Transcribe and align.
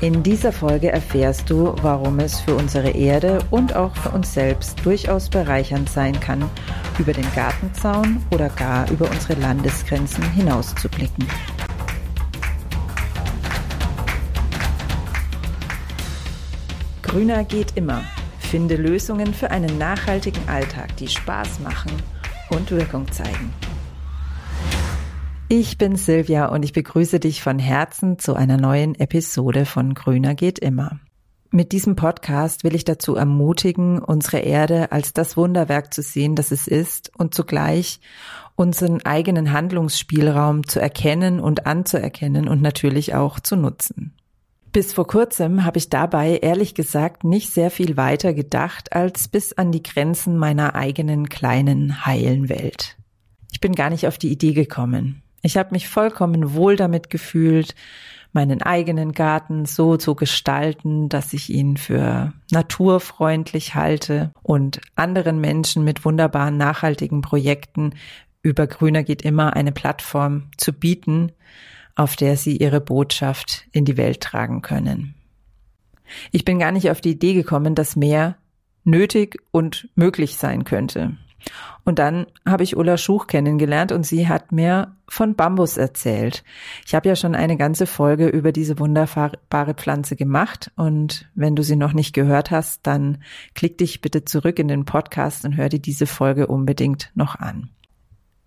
In 0.00 0.22
dieser 0.22 0.52
Folge 0.52 0.92
erfährst 0.92 1.50
du, 1.50 1.74
warum 1.82 2.20
es 2.20 2.38
für 2.38 2.54
unsere 2.54 2.90
Erde 2.90 3.40
und 3.50 3.74
auch 3.74 3.96
für 3.96 4.10
uns 4.10 4.32
selbst 4.32 4.78
durchaus 4.84 5.28
bereichernd 5.28 5.90
sein 5.90 6.18
kann, 6.20 6.48
über 7.00 7.12
den 7.12 7.26
Gartenzaun 7.34 8.24
oder 8.30 8.48
gar 8.48 8.88
über 8.92 9.10
unsere 9.10 9.40
Landesgrenzen 9.40 10.22
hinauszublicken. 10.34 11.26
Grüner 17.02 17.42
geht 17.42 17.76
immer. 17.76 18.04
Finde 18.38 18.76
Lösungen 18.76 19.34
für 19.34 19.50
einen 19.50 19.78
nachhaltigen 19.78 20.48
Alltag, 20.48 20.96
die 20.98 21.08
Spaß 21.08 21.58
machen 21.58 21.90
und 22.50 22.70
Wirkung 22.70 23.10
zeigen. 23.10 23.52
Ich 25.50 25.78
bin 25.78 25.96
Silvia 25.96 26.46
und 26.46 26.62
ich 26.62 26.74
begrüße 26.74 27.20
dich 27.20 27.42
von 27.42 27.58
Herzen 27.58 28.18
zu 28.18 28.34
einer 28.34 28.58
neuen 28.58 28.94
Episode 28.94 29.64
von 29.64 29.94
Grüner 29.94 30.34
geht 30.34 30.58
immer. 30.58 31.00
Mit 31.50 31.72
diesem 31.72 31.96
Podcast 31.96 32.64
will 32.64 32.74
ich 32.74 32.84
dazu 32.84 33.16
ermutigen, 33.16 33.98
unsere 33.98 34.40
Erde 34.40 34.92
als 34.92 35.14
das 35.14 35.38
Wunderwerk 35.38 35.94
zu 35.94 36.02
sehen, 36.02 36.34
das 36.34 36.50
es 36.50 36.66
ist 36.66 37.10
und 37.16 37.34
zugleich 37.34 38.00
unseren 38.56 39.00
eigenen 39.06 39.50
Handlungsspielraum 39.50 40.66
zu 40.66 40.80
erkennen 40.80 41.40
und 41.40 41.64
anzuerkennen 41.64 42.46
und 42.46 42.60
natürlich 42.60 43.14
auch 43.14 43.40
zu 43.40 43.56
nutzen. 43.56 44.12
Bis 44.70 44.92
vor 44.92 45.06
kurzem 45.06 45.64
habe 45.64 45.78
ich 45.78 45.88
dabei 45.88 46.36
ehrlich 46.36 46.74
gesagt 46.74 47.24
nicht 47.24 47.54
sehr 47.54 47.70
viel 47.70 47.96
weiter 47.96 48.34
gedacht 48.34 48.92
als 48.92 49.28
bis 49.28 49.54
an 49.54 49.72
die 49.72 49.82
Grenzen 49.82 50.36
meiner 50.36 50.74
eigenen 50.74 51.30
kleinen 51.30 52.04
heilen 52.04 52.50
Welt. 52.50 52.98
Ich 53.50 53.60
bin 53.60 53.74
gar 53.74 53.88
nicht 53.88 54.06
auf 54.06 54.18
die 54.18 54.30
Idee 54.30 54.52
gekommen. 54.52 55.22
Ich 55.42 55.56
habe 55.56 55.70
mich 55.72 55.88
vollkommen 55.88 56.54
wohl 56.54 56.76
damit 56.76 57.10
gefühlt, 57.10 57.74
meinen 58.32 58.60
eigenen 58.60 59.12
Garten 59.12 59.64
so 59.64 59.96
zu 59.96 60.14
gestalten, 60.14 61.08
dass 61.08 61.32
ich 61.32 61.50
ihn 61.50 61.76
für 61.76 62.32
naturfreundlich 62.50 63.74
halte 63.74 64.32
und 64.42 64.80
anderen 64.96 65.40
Menschen 65.40 65.82
mit 65.82 66.04
wunderbaren 66.04 66.56
nachhaltigen 66.56 67.22
Projekten 67.22 67.94
über 68.42 68.66
Grüner 68.66 69.02
geht 69.02 69.22
immer 69.22 69.56
eine 69.56 69.72
Plattform 69.72 70.50
zu 70.56 70.72
bieten, 70.72 71.32
auf 71.96 72.16
der 72.16 72.36
sie 72.36 72.56
ihre 72.56 72.80
Botschaft 72.80 73.66
in 73.72 73.84
die 73.84 73.96
Welt 73.96 74.20
tragen 74.20 74.62
können. 74.62 75.14
Ich 76.30 76.44
bin 76.44 76.58
gar 76.58 76.72
nicht 76.72 76.90
auf 76.90 77.00
die 77.00 77.10
Idee 77.10 77.34
gekommen, 77.34 77.74
dass 77.74 77.96
mehr 77.96 78.36
nötig 78.84 79.36
und 79.50 79.88
möglich 79.96 80.36
sein 80.36 80.64
könnte. 80.64 81.16
Und 81.84 81.98
dann 81.98 82.26
habe 82.46 82.64
ich 82.64 82.76
Ulla 82.76 82.96
Schuch 82.96 83.26
kennengelernt 83.26 83.92
und 83.92 84.04
sie 84.04 84.28
hat 84.28 84.52
mir 84.52 84.96
von 85.08 85.34
Bambus 85.34 85.76
erzählt. 85.76 86.44
Ich 86.86 86.94
habe 86.94 87.08
ja 87.08 87.16
schon 87.16 87.34
eine 87.34 87.56
ganze 87.56 87.86
Folge 87.86 88.28
über 88.28 88.52
diese 88.52 88.78
wunderbare 88.78 89.74
Pflanze 89.74 90.16
gemacht 90.16 90.70
und 90.76 91.30
wenn 91.34 91.56
du 91.56 91.62
sie 91.62 91.76
noch 91.76 91.94
nicht 91.94 92.12
gehört 92.12 92.50
hast, 92.50 92.86
dann 92.86 93.22
klick 93.54 93.78
dich 93.78 94.00
bitte 94.00 94.24
zurück 94.24 94.58
in 94.58 94.68
den 94.68 94.84
Podcast 94.84 95.44
und 95.44 95.56
hör 95.56 95.68
dir 95.68 95.80
diese 95.80 96.06
Folge 96.06 96.46
unbedingt 96.46 97.10
noch 97.14 97.36
an. 97.36 97.70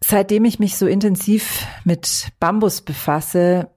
Seitdem 0.04 0.46
ich 0.46 0.60
mich 0.60 0.78
so 0.78 0.88
intensiv 0.88 1.66
mit 1.84 2.30
Bambus 2.40 2.82
befasse, 2.82 3.70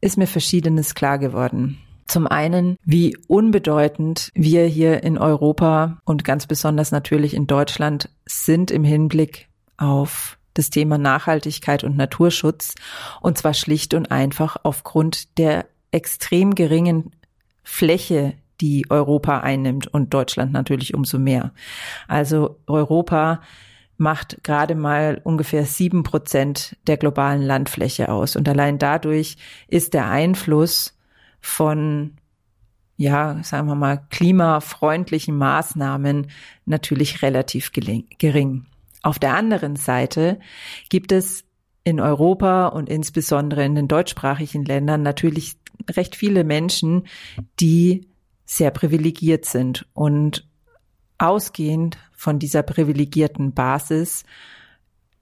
ist 0.00 0.18
mir 0.18 0.26
Verschiedenes 0.26 0.94
klar 0.94 1.18
geworden. 1.18 1.78
Zum 2.12 2.26
einen, 2.26 2.76
wie 2.84 3.16
unbedeutend 3.26 4.32
wir 4.34 4.66
hier 4.66 5.02
in 5.02 5.16
Europa 5.16 5.96
und 6.04 6.24
ganz 6.24 6.46
besonders 6.46 6.92
natürlich 6.92 7.32
in 7.32 7.46
Deutschland 7.46 8.10
sind 8.26 8.70
im 8.70 8.84
Hinblick 8.84 9.48
auf 9.78 10.36
das 10.52 10.68
Thema 10.68 10.98
Nachhaltigkeit 10.98 11.84
und 11.84 11.96
Naturschutz. 11.96 12.74
Und 13.22 13.38
zwar 13.38 13.54
schlicht 13.54 13.94
und 13.94 14.10
einfach 14.10 14.58
aufgrund 14.62 15.38
der 15.38 15.64
extrem 15.90 16.54
geringen 16.54 17.12
Fläche, 17.62 18.34
die 18.60 18.90
Europa 18.90 19.38
einnimmt 19.38 19.86
und 19.86 20.12
Deutschland 20.12 20.52
natürlich 20.52 20.92
umso 20.92 21.18
mehr. 21.18 21.54
Also 22.08 22.60
Europa 22.66 23.40
macht 23.96 24.44
gerade 24.44 24.74
mal 24.74 25.18
ungefähr 25.24 25.64
sieben 25.64 26.02
Prozent 26.02 26.76
der 26.86 26.98
globalen 26.98 27.40
Landfläche 27.40 28.10
aus. 28.10 28.36
Und 28.36 28.46
allein 28.50 28.76
dadurch 28.78 29.38
ist 29.66 29.94
der 29.94 30.10
Einfluss 30.10 30.92
von 31.42 32.16
ja, 32.96 33.42
sagen 33.42 33.66
wir 33.66 33.74
mal, 33.74 34.06
klimafreundlichen 34.10 35.36
Maßnahmen 35.36 36.28
natürlich 36.66 37.22
relativ 37.22 37.72
gering. 37.72 38.66
Auf 39.02 39.18
der 39.18 39.34
anderen 39.34 39.74
Seite 39.76 40.38
gibt 40.88 41.10
es 41.10 41.44
in 41.84 42.00
Europa 42.00 42.68
und 42.68 42.88
insbesondere 42.88 43.64
in 43.64 43.74
den 43.74 43.88
deutschsprachigen 43.88 44.64
Ländern 44.64 45.02
natürlich 45.02 45.56
recht 45.90 46.14
viele 46.14 46.44
Menschen, 46.44 47.08
die 47.58 48.06
sehr 48.44 48.70
privilegiert 48.70 49.46
sind 49.46 49.86
und 49.94 50.46
ausgehend 51.18 51.98
von 52.12 52.38
dieser 52.38 52.62
privilegierten 52.62 53.52
Basis 53.52 54.24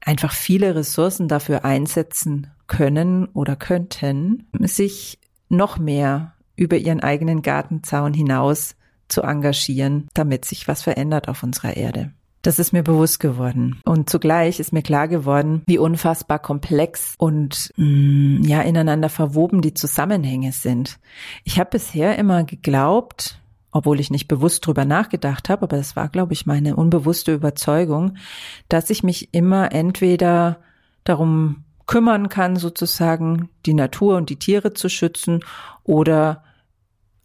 einfach 0.00 0.32
viele 0.32 0.75
Ressourcen 0.75 1.28
dafür 1.28 1.64
einsetzen 1.64 2.48
können 2.66 3.26
oder 3.26 3.56
könnten, 3.56 4.48
sich 4.60 5.19
noch 5.50 5.78
mehr 5.78 6.33
über 6.56 6.77
ihren 6.77 7.00
eigenen 7.00 7.43
Gartenzaun 7.43 8.15
hinaus 8.15 8.77
zu 9.09 9.22
engagieren, 9.22 10.09
damit 10.15 10.44
sich 10.44 10.69
was 10.69 10.83
verändert 10.83 11.28
auf 11.28 11.43
unserer 11.43 11.77
Erde. 11.77 12.12
Das 12.43 12.59
ist 12.59 12.72
mir 12.72 12.83
bewusst 12.83 13.21
geworden. 13.21 13.81
Und 13.84 14.09
zugleich 14.09 14.61
ist 14.61 14.72
mir 14.72 14.83
klar 14.83 15.09
geworden, 15.09 15.62
wie 15.66 15.77
unfassbar 15.77 16.38
komplex 16.38 17.15
und 17.19 17.71
mh, 17.77 17.87
mm, 17.87 18.43
ja 18.44 18.62
ineinander 18.62 19.11
verwoben 19.11 19.61
die 19.61 19.75
Zusammenhänge 19.75 20.53
sind. 20.53 20.99
Ich 21.44 21.59
habe 21.59 21.71
bisher 21.71 22.17
immer 22.19 22.44
geglaubt, 22.44 23.38
obwohl 23.72 24.00
ich 24.00 24.11
nicht 24.11 24.27
bewusst 24.27 24.67
drüber 24.67 24.87
nachgedacht 24.87 25.50
habe, 25.50 25.65
aber 25.65 25.77
das 25.77 25.97
war, 25.97 26.09
glaube 26.09 26.32
ich, 26.32 26.47
meine 26.47 26.77
unbewusste 26.77 27.34
Überzeugung, 27.34 28.17
dass 28.69 28.88
ich 28.88 29.03
mich 29.03 29.34
immer 29.34 29.72
entweder 29.72 30.61
darum 31.05 31.65
kümmern 31.90 32.28
kann, 32.28 32.54
sozusagen 32.54 33.48
die 33.66 33.74
Natur 33.74 34.16
und 34.16 34.30
die 34.30 34.38
Tiere 34.38 34.74
zu 34.74 34.88
schützen 34.88 35.40
oder 35.82 36.44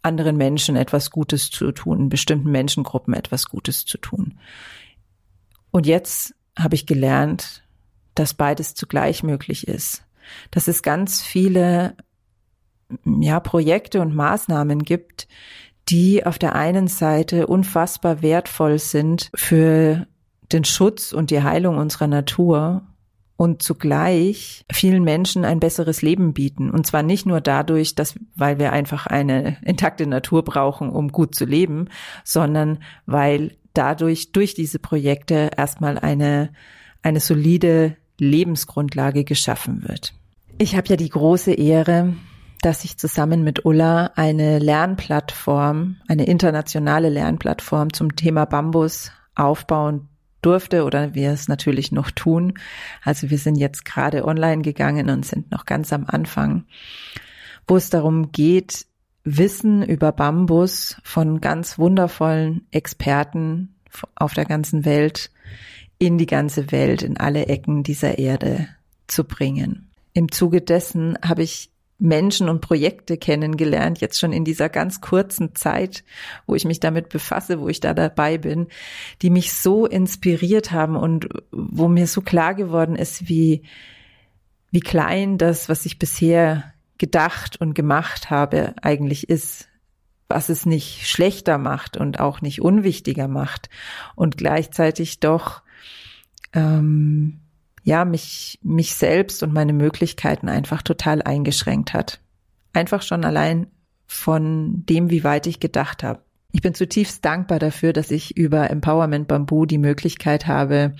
anderen 0.02 0.36
Menschen 0.36 0.74
etwas 0.74 1.12
Gutes 1.12 1.52
zu 1.52 1.70
tun, 1.70 2.08
bestimmten 2.08 2.50
Menschengruppen 2.50 3.14
etwas 3.14 3.46
Gutes 3.46 3.86
zu 3.86 3.96
tun. 3.96 4.40
Und 5.70 5.86
jetzt 5.86 6.34
habe 6.58 6.74
ich 6.74 6.84
gelernt, 6.84 7.62
dass 8.16 8.34
beides 8.34 8.74
zugleich 8.74 9.22
möglich 9.22 9.68
ist. 9.68 10.02
Dass 10.50 10.66
es 10.66 10.82
ganz 10.82 11.22
viele 11.22 11.96
ja, 13.04 13.38
Projekte 13.38 14.00
und 14.00 14.16
Maßnahmen 14.16 14.82
gibt, 14.82 15.28
die 15.88 16.26
auf 16.26 16.40
der 16.40 16.56
einen 16.56 16.88
Seite 16.88 17.46
unfassbar 17.46 18.20
wertvoll 18.20 18.80
sind 18.80 19.30
für 19.36 20.08
den 20.50 20.64
Schutz 20.64 21.12
und 21.12 21.30
die 21.30 21.44
Heilung 21.44 21.78
unserer 21.78 22.08
Natur 22.08 22.82
und 23.36 23.62
zugleich 23.62 24.64
vielen 24.72 25.04
Menschen 25.04 25.44
ein 25.44 25.60
besseres 25.60 26.02
Leben 26.02 26.32
bieten. 26.32 26.70
Und 26.70 26.86
zwar 26.86 27.02
nicht 27.02 27.26
nur 27.26 27.40
dadurch, 27.40 27.94
dass, 27.94 28.14
weil 28.34 28.58
wir 28.58 28.72
einfach 28.72 29.06
eine 29.06 29.58
intakte 29.62 30.06
Natur 30.06 30.42
brauchen, 30.42 30.88
um 30.88 31.12
gut 31.12 31.34
zu 31.34 31.44
leben, 31.44 31.88
sondern 32.24 32.78
weil 33.04 33.56
dadurch 33.74 34.32
durch 34.32 34.54
diese 34.54 34.78
Projekte 34.78 35.50
erstmal 35.56 35.98
eine, 35.98 36.50
eine 37.02 37.20
solide 37.20 37.96
Lebensgrundlage 38.18 39.24
geschaffen 39.24 39.86
wird. 39.86 40.14
Ich 40.56 40.74
habe 40.74 40.88
ja 40.88 40.96
die 40.96 41.10
große 41.10 41.52
Ehre, 41.52 42.14
dass 42.62 42.84
ich 42.84 42.96
zusammen 42.96 43.44
mit 43.44 43.66
Ulla 43.66 44.12
eine 44.16 44.58
Lernplattform, 44.58 45.96
eine 46.08 46.24
internationale 46.24 47.10
Lernplattform 47.10 47.92
zum 47.92 48.16
Thema 48.16 48.46
Bambus 48.46 49.12
aufbauen 49.34 50.08
durfte 50.42 50.84
oder 50.84 51.14
wir 51.14 51.30
es 51.30 51.48
natürlich 51.48 51.92
noch 51.92 52.10
tun. 52.10 52.54
Also 53.02 53.30
wir 53.30 53.38
sind 53.38 53.56
jetzt 53.56 53.84
gerade 53.84 54.24
online 54.24 54.62
gegangen 54.62 55.10
und 55.10 55.26
sind 55.26 55.50
noch 55.50 55.64
ganz 55.64 55.92
am 55.92 56.04
Anfang, 56.06 56.64
wo 57.66 57.76
es 57.76 57.90
darum 57.90 58.32
geht, 58.32 58.86
Wissen 59.28 59.82
über 59.82 60.12
Bambus 60.12 61.00
von 61.02 61.40
ganz 61.40 61.80
wundervollen 61.80 62.64
Experten 62.70 63.74
auf 64.14 64.34
der 64.34 64.44
ganzen 64.44 64.84
Welt 64.84 65.32
in 65.98 66.18
die 66.18 66.26
ganze 66.26 66.70
Welt, 66.70 67.02
in 67.02 67.16
alle 67.16 67.46
Ecken 67.46 67.82
dieser 67.82 68.18
Erde 68.18 68.68
zu 69.06 69.24
bringen. 69.24 69.90
Im 70.12 70.30
Zuge 70.30 70.60
dessen 70.60 71.18
habe 71.24 71.42
ich 71.42 71.70
Menschen 71.98 72.48
und 72.48 72.60
Projekte 72.60 73.16
kennengelernt, 73.16 74.00
jetzt 74.00 74.18
schon 74.18 74.32
in 74.32 74.44
dieser 74.44 74.68
ganz 74.68 75.00
kurzen 75.00 75.54
Zeit, 75.54 76.04
wo 76.46 76.54
ich 76.54 76.64
mich 76.64 76.78
damit 76.80 77.08
befasse, 77.08 77.60
wo 77.60 77.68
ich 77.68 77.80
da 77.80 77.94
dabei 77.94 78.36
bin, 78.36 78.66
die 79.22 79.30
mich 79.30 79.54
so 79.54 79.86
inspiriert 79.86 80.72
haben 80.72 80.96
und 80.96 81.28
wo 81.50 81.88
mir 81.88 82.06
so 82.06 82.20
klar 82.20 82.54
geworden 82.54 82.96
ist, 82.96 83.28
wie, 83.28 83.62
wie 84.70 84.80
klein 84.80 85.38
das, 85.38 85.68
was 85.68 85.86
ich 85.86 85.98
bisher 85.98 86.74
gedacht 86.98 87.60
und 87.60 87.74
gemacht 87.74 88.28
habe, 88.28 88.74
eigentlich 88.82 89.28
ist, 89.30 89.68
was 90.28 90.48
es 90.48 90.66
nicht 90.66 91.06
schlechter 91.06 91.56
macht 91.56 91.96
und 91.96 92.20
auch 92.20 92.42
nicht 92.42 92.60
unwichtiger 92.60 93.28
macht. 93.28 93.70
Und 94.16 94.36
gleichzeitig 94.36 95.20
doch 95.20 95.62
ähm, 96.52 97.40
ja, 97.86 98.04
mich, 98.04 98.58
mich 98.64 98.96
selbst 98.96 99.44
und 99.44 99.52
meine 99.52 99.72
Möglichkeiten 99.72 100.48
einfach 100.48 100.82
total 100.82 101.22
eingeschränkt 101.22 101.94
hat. 101.94 102.18
Einfach 102.72 103.00
schon 103.00 103.24
allein 103.24 103.68
von 104.08 104.84
dem, 104.86 105.08
wie 105.08 105.22
weit 105.22 105.46
ich 105.46 105.60
gedacht 105.60 106.02
habe. 106.02 106.20
Ich 106.50 106.62
bin 106.62 106.74
zutiefst 106.74 107.24
dankbar 107.24 107.60
dafür, 107.60 107.92
dass 107.92 108.10
ich 108.10 108.36
über 108.36 108.70
Empowerment 108.70 109.28
Bamboo 109.28 109.66
die 109.66 109.78
Möglichkeit 109.78 110.48
habe, 110.48 110.96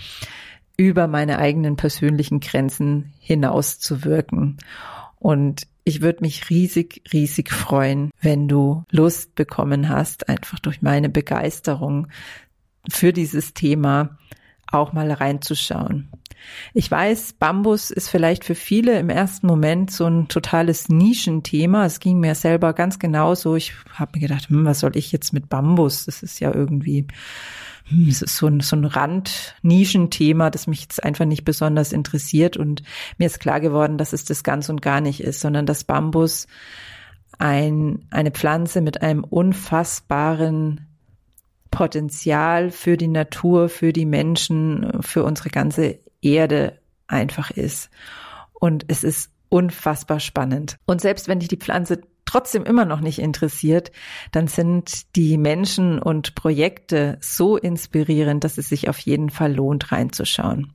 über 0.76 1.08
meine 1.08 1.40
eigenen 1.40 1.74
persönlichen 1.74 2.38
Grenzen 2.38 3.12
hinaus 3.18 3.80
zu 3.80 4.04
wirken. 4.04 4.58
Und 5.18 5.66
ich 5.82 6.02
würde 6.02 6.20
mich 6.20 6.50
riesig, 6.50 7.02
riesig 7.12 7.50
freuen, 7.50 8.12
wenn 8.20 8.46
du 8.46 8.84
Lust 8.92 9.34
bekommen 9.34 9.88
hast, 9.88 10.28
einfach 10.28 10.60
durch 10.60 10.82
meine 10.82 11.08
Begeisterung 11.08 12.06
für 12.88 13.12
dieses 13.12 13.54
Thema 13.54 14.18
auch 14.68 14.92
mal 14.92 15.10
reinzuschauen. 15.10 16.12
Ich 16.74 16.90
weiß, 16.90 17.34
Bambus 17.34 17.90
ist 17.90 18.08
vielleicht 18.08 18.44
für 18.44 18.54
viele 18.54 18.98
im 18.98 19.08
ersten 19.10 19.46
Moment 19.46 19.90
so 19.90 20.06
ein 20.06 20.28
totales 20.28 20.88
Nischenthema. 20.88 21.84
Es 21.86 22.00
ging 22.00 22.20
mir 22.20 22.34
selber 22.34 22.72
ganz 22.72 22.98
genauso. 22.98 23.56
Ich 23.56 23.72
habe 23.92 24.12
mir 24.14 24.20
gedacht, 24.20 24.48
hm, 24.48 24.64
was 24.64 24.80
soll 24.80 24.96
ich 24.96 25.12
jetzt 25.12 25.32
mit 25.32 25.48
Bambus? 25.48 26.06
Das 26.06 26.22
ist 26.22 26.40
ja 26.40 26.54
irgendwie 26.54 27.06
hm, 27.88 28.08
es 28.08 28.22
ist 28.22 28.36
so 28.36 28.48
ein, 28.48 28.60
so 28.60 28.76
ein 28.76 28.84
Rand-Nischenthema, 28.84 30.50
das 30.50 30.66
mich 30.66 30.82
jetzt 30.82 31.02
einfach 31.04 31.24
nicht 31.24 31.44
besonders 31.44 31.92
interessiert. 31.92 32.56
Und 32.56 32.82
mir 33.18 33.26
ist 33.26 33.40
klar 33.40 33.60
geworden, 33.60 33.98
dass 33.98 34.12
es 34.12 34.24
das 34.24 34.42
ganz 34.42 34.68
und 34.68 34.82
gar 34.82 35.00
nicht 35.00 35.20
ist, 35.20 35.40
sondern 35.40 35.66
dass 35.66 35.84
Bambus 35.84 36.46
ein, 37.38 38.06
eine 38.10 38.30
Pflanze 38.30 38.80
mit 38.80 39.02
einem 39.02 39.22
unfassbaren 39.22 40.86
Potenzial 41.70 42.70
für 42.70 42.96
die 42.96 43.08
Natur, 43.08 43.68
für 43.68 43.92
die 43.92 44.06
Menschen, 44.06 45.02
für 45.02 45.24
unsere 45.24 45.50
ganze 45.50 45.98
Erde 46.32 46.78
einfach 47.06 47.50
ist. 47.50 47.90
Und 48.52 48.84
es 48.88 49.04
ist 49.04 49.30
unfassbar 49.48 50.20
spannend. 50.20 50.76
Und 50.86 51.00
selbst 51.00 51.28
wenn 51.28 51.40
dich 51.40 51.48
die 51.48 51.56
Pflanze 51.56 52.00
trotzdem 52.24 52.64
immer 52.64 52.84
noch 52.84 53.00
nicht 53.00 53.20
interessiert, 53.20 53.92
dann 54.32 54.48
sind 54.48 55.14
die 55.14 55.38
Menschen 55.38 56.00
und 56.00 56.34
Projekte 56.34 57.18
so 57.20 57.56
inspirierend, 57.56 58.42
dass 58.44 58.58
es 58.58 58.68
sich 58.68 58.88
auf 58.88 58.98
jeden 58.98 59.30
Fall 59.30 59.54
lohnt, 59.54 59.92
reinzuschauen. 59.92 60.72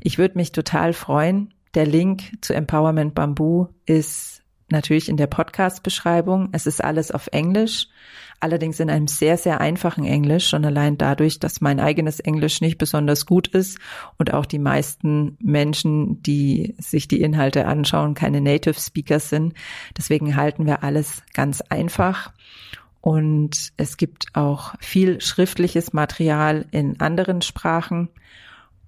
Ich 0.00 0.18
würde 0.18 0.38
mich 0.38 0.52
total 0.52 0.94
freuen. 0.94 1.52
Der 1.74 1.86
Link 1.86 2.38
zu 2.40 2.54
Empowerment 2.54 3.14
Bamboo 3.14 3.68
ist 3.84 4.35
natürlich 4.68 5.08
in 5.08 5.16
der 5.16 5.26
Podcast-Beschreibung. 5.26 6.48
Es 6.52 6.66
ist 6.66 6.82
alles 6.82 7.10
auf 7.10 7.28
Englisch, 7.32 7.88
allerdings 8.40 8.80
in 8.80 8.90
einem 8.90 9.06
sehr, 9.06 9.36
sehr 9.36 9.60
einfachen 9.60 10.04
Englisch, 10.04 10.48
schon 10.48 10.64
allein 10.64 10.98
dadurch, 10.98 11.38
dass 11.38 11.60
mein 11.60 11.80
eigenes 11.80 12.20
Englisch 12.20 12.60
nicht 12.60 12.78
besonders 12.78 13.26
gut 13.26 13.48
ist 13.48 13.78
und 14.18 14.34
auch 14.34 14.46
die 14.46 14.58
meisten 14.58 15.36
Menschen, 15.40 16.22
die 16.22 16.74
sich 16.78 17.08
die 17.08 17.20
Inhalte 17.20 17.66
anschauen, 17.66 18.14
keine 18.14 18.40
Native 18.40 18.80
Speaker 18.80 19.20
sind. 19.20 19.54
Deswegen 19.96 20.36
halten 20.36 20.66
wir 20.66 20.82
alles 20.82 21.22
ganz 21.32 21.60
einfach. 21.60 22.32
Und 23.00 23.72
es 23.76 23.96
gibt 23.96 24.34
auch 24.34 24.74
viel 24.80 25.20
schriftliches 25.20 25.92
Material 25.92 26.66
in 26.72 27.00
anderen 27.00 27.40
Sprachen. 27.40 28.08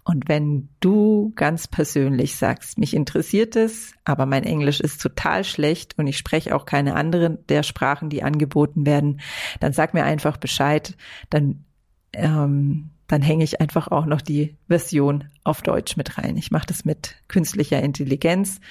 Und 0.09 0.27
wenn 0.27 0.71
du 0.81 1.35
ganz 1.37 1.69
persönlich 1.69 2.37
sagst, 2.37 2.79
mich 2.79 2.95
interessiert 2.95 3.57
es, 3.57 3.93
aber 4.07 4.25
mein 4.25 4.43
Englisch 4.43 4.81
ist 4.81 5.03
total 5.03 5.45
schlecht 5.45 5.99
und 5.99 6.07
ich 6.07 6.17
spreche 6.17 6.57
auch 6.57 6.65
keine 6.65 6.95
anderen 6.95 7.47
der 7.49 7.63
Sprachen, 7.63 8.09
die 8.09 8.23
angeboten 8.23 8.87
werden, 8.87 9.21
dann 9.61 9.75
sag 9.75 9.93
mir 9.93 10.05
einfach 10.05 10.39
Bescheid, 10.39 10.97
dann 11.29 11.67
ähm, 12.15 12.89
dann 13.07 13.21
hänge 13.21 13.45
ich 13.45 13.61
einfach 13.61 13.89
auch 13.89 14.07
noch 14.07 14.23
die 14.23 14.57
Version 14.67 15.25
auf 15.45 15.61
Deutsch 15.61 15.99
mit 15.99 16.17
rein. 16.17 16.39
Ich 16.39 16.51
mache 16.51 16.69
das 16.69 16.87
mit 16.87 17.17
künstlicher 17.29 17.83
Intelligenz 17.83 18.63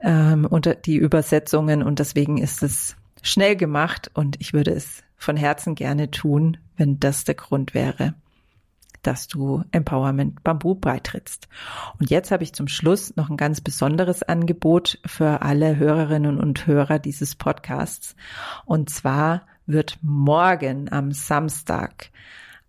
ähm, 0.00 0.46
unter 0.46 0.74
die 0.74 0.96
Übersetzungen 0.96 1.82
und 1.82 1.98
deswegen 1.98 2.38
ist 2.38 2.62
es 2.62 2.96
schnell 3.20 3.54
gemacht 3.54 4.10
und 4.14 4.40
ich 4.40 4.54
würde 4.54 4.70
es 4.70 5.02
von 5.18 5.36
Herzen 5.36 5.74
gerne 5.74 6.10
tun, 6.10 6.56
wenn 6.78 7.00
das 7.00 7.24
der 7.24 7.34
Grund 7.34 7.74
wäre 7.74 8.14
dass 9.06 9.28
du 9.28 9.64
Empowerment 9.72 10.42
Bamboo 10.42 10.74
beitrittst. 10.74 11.48
Und 11.98 12.10
jetzt 12.10 12.30
habe 12.30 12.42
ich 12.42 12.52
zum 12.52 12.68
Schluss 12.68 13.16
noch 13.16 13.30
ein 13.30 13.36
ganz 13.36 13.60
besonderes 13.60 14.22
Angebot 14.22 14.98
für 15.06 15.42
alle 15.42 15.76
Hörerinnen 15.76 16.38
und 16.38 16.66
Hörer 16.66 16.98
dieses 16.98 17.34
Podcasts. 17.34 18.16
Und 18.64 18.90
zwar 18.90 19.42
wird 19.66 19.98
morgen 20.02 20.92
am 20.92 21.12
Samstag 21.12 22.10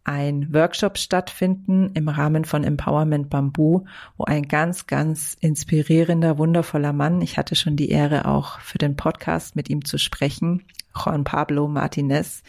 ein 0.06 0.54
Workshop 0.54 1.00
stattfinden 1.00 1.92
im 1.96 2.08
Rahmen 2.08 2.46
von 2.46 2.64
Empowerment 2.64 3.30
Bamboo, 3.30 3.86
wo 4.18 4.24
ein 4.26 4.48
ganz, 4.48 4.86
ganz 4.86 5.36
inspirierender, 5.42 6.38
wundervoller 6.38 6.94
Mann, 6.94 7.22
ich 7.22 7.38
hatte 7.38 7.56
schon 7.56 7.76
die 7.76 7.90
Ehre 7.90 8.26
auch 8.26 8.60
für 8.60 8.78
den 8.78 8.96
Podcast 8.96 9.56
mit 9.56 9.68
ihm 9.70 9.84
zu 9.84 9.98
sprechen, 9.98 10.64
Juan 10.96 11.24
Pablo 11.24 11.68
Martinez, 11.68 12.44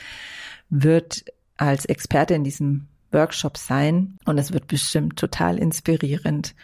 wird 0.69 1.25
als 1.57 1.87
Experte 1.87 2.35
in 2.35 2.45
diesem 2.45 2.89
Workshop 3.17 3.57
sein 3.57 4.19
und 4.25 4.39
es 4.39 4.53
wird 4.53 4.69
bestimmt 4.69 5.19
total 5.19 5.59
inspirierend 5.59 6.55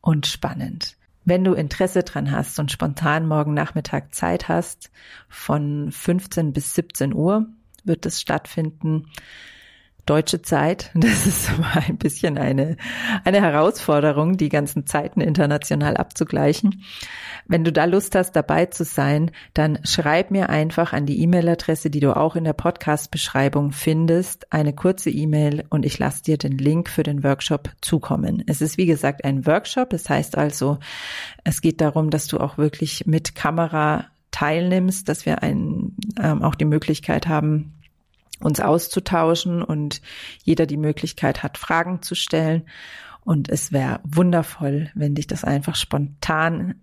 und 0.00 0.26
spannend. 0.26 0.96
Wenn 1.26 1.44
du 1.44 1.52
Interesse 1.52 2.02
dran 2.02 2.30
hast 2.30 2.58
und 2.58 2.72
spontan 2.72 3.26
morgen 3.26 3.52
Nachmittag 3.52 4.14
Zeit 4.14 4.48
hast, 4.48 4.90
von 5.28 5.90
15 5.90 6.52
bis 6.54 6.74
17 6.74 7.12
Uhr 7.12 7.46
wird 7.84 8.06
es 8.06 8.20
stattfinden 8.20 9.10
deutsche 10.06 10.42
Zeit. 10.42 10.90
Das 11.04 11.26
ist 11.26 11.50
aber 11.50 11.86
ein 11.86 11.98
bisschen 11.98 12.38
eine, 12.38 12.76
eine 13.24 13.40
Herausforderung, 13.40 14.36
die 14.36 14.48
ganzen 14.48 14.86
Zeiten 14.86 15.20
international 15.20 15.96
abzugleichen. 15.96 16.82
Wenn 17.46 17.62
du 17.62 17.72
da 17.72 17.84
Lust 17.84 18.14
hast, 18.14 18.32
dabei 18.32 18.66
zu 18.66 18.84
sein, 18.84 19.30
dann 19.52 19.78
schreib 19.84 20.30
mir 20.30 20.48
einfach 20.48 20.92
an 20.92 21.04
die 21.04 21.20
E-Mail-Adresse, 21.20 21.90
die 21.90 22.00
du 22.00 22.16
auch 22.16 22.36
in 22.36 22.44
der 22.44 22.54
Podcast-Beschreibung 22.54 23.72
findest, 23.72 24.50
eine 24.52 24.72
kurze 24.72 25.10
E-Mail 25.10 25.64
und 25.68 25.84
ich 25.84 25.98
lasse 25.98 26.22
dir 26.22 26.38
den 26.38 26.56
Link 26.56 26.88
für 26.88 27.02
den 27.02 27.22
Workshop 27.22 27.70
zukommen. 27.82 28.42
Es 28.46 28.62
ist 28.62 28.78
wie 28.78 28.86
gesagt 28.86 29.24
ein 29.24 29.46
Workshop. 29.46 29.90
Das 29.90 30.08
heißt 30.08 30.38
also, 30.38 30.78
es 31.44 31.60
geht 31.60 31.80
darum, 31.80 32.10
dass 32.10 32.26
du 32.26 32.38
auch 32.38 32.56
wirklich 32.56 33.06
mit 33.06 33.34
Kamera 33.34 34.06
teilnimmst, 34.30 35.08
dass 35.08 35.26
wir 35.26 35.42
ein, 35.42 35.92
ähm, 36.20 36.42
auch 36.42 36.56
die 36.56 36.64
Möglichkeit 36.64 37.28
haben, 37.28 37.74
uns 38.40 38.60
auszutauschen 38.60 39.62
und 39.62 40.02
jeder 40.42 40.66
die 40.66 40.76
Möglichkeit 40.76 41.42
hat, 41.42 41.58
Fragen 41.58 42.02
zu 42.02 42.14
stellen. 42.14 42.64
Und 43.24 43.48
es 43.48 43.72
wäre 43.72 44.00
wundervoll, 44.04 44.90
wenn 44.94 45.14
dich 45.14 45.26
das 45.26 45.44
einfach 45.44 45.76
spontan 45.76 46.74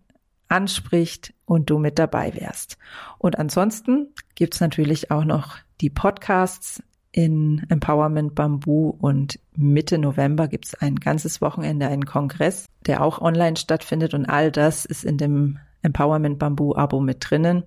anspricht 0.47 1.33
und 1.45 1.69
du 1.69 1.77
mit 1.77 1.97
dabei 1.97 2.33
wärst. 2.35 2.77
Und 3.17 3.39
ansonsten 3.39 4.07
gibt's 4.35 4.59
natürlich 4.59 5.11
auch 5.11 5.23
noch 5.23 5.57
die 5.79 5.89
Podcasts 5.89 6.83
in 7.11 7.65
Empowerment 7.69 8.35
Bamboo 8.35 8.89
und 8.89 9.39
Mitte 9.55 9.97
November 9.97 10.47
gibt's 10.47 10.75
ein 10.75 10.95
ganzes 10.95 11.41
Wochenende 11.41 11.87
einen 11.87 12.05
Kongress, 12.05 12.67
der 12.85 13.03
auch 13.03 13.19
online 13.19 13.57
stattfindet 13.57 14.13
und 14.13 14.25
all 14.25 14.51
das 14.51 14.85
ist 14.85 15.03
in 15.03 15.17
dem 15.17 15.59
Empowerment 15.81 16.39
Bamboo 16.39 16.75
Abo 16.75 16.99
mit 17.01 17.17
drinnen 17.29 17.63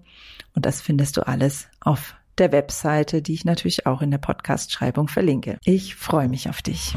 und 0.54 0.64
das 0.64 0.80
findest 0.80 1.16
du 1.16 1.26
alles 1.26 1.68
auf 1.80 2.14
der 2.38 2.52
Webseite, 2.52 3.22
die 3.22 3.34
ich 3.34 3.44
natürlich 3.44 3.86
auch 3.86 4.02
in 4.02 4.10
der 4.10 4.18
Podcast-Schreibung 4.18 5.08
verlinke. 5.08 5.58
Ich 5.64 5.94
freue 5.94 6.28
mich 6.28 6.48
auf 6.48 6.62
dich. 6.62 6.94